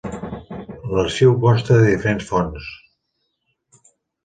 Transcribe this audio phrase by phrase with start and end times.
[0.95, 2.73] L'arxiu consta de diferents fons.